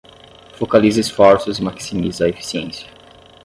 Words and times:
Focaliza 0.57 0.99
esforços 0.99 1.59
e 1.59 1.61
maximiza 1.61 2.25
a 2.25 2.29
eficiência 2.29 2.87